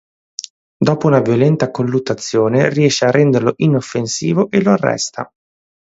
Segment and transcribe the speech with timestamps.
[0.79, 5.31] Dopo una violenta colluttazione, riesce a renderlo inoffensivo e lo arresta.